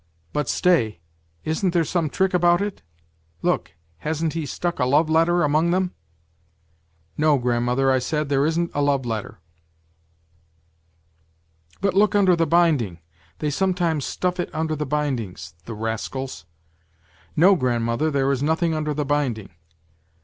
[0.33, 0.99] But stay,
[1.45, 2.81] isn't there some trick about it?
[3.43, 5.93] Look, hasn't he stuck a love letter among them?''
[7.19, 9.37] No, grandmother,' I said,' there isn't a love letter.''
[11.81, 12.97] But look under the binding;
[13.37, 16.45] they sometimes stuff it under the bindings, the rascals!'"'
[17.35, 19.51] No, grandmother, there is nothing under the binding.'